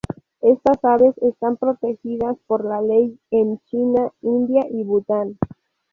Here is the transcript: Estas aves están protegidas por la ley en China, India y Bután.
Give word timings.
Estas 0.41 0.83
aves 0.83 1.15
están 1.19 1.57
protegidas 1.57 2.35
por 2.47 2.65
la 2.65 2.81
ley 2.81 3.19
en 3.29 3.59
China, 3.65 4.11
India 4.23 4.63
y 4.67 4.83
Bután. 4.83 5.37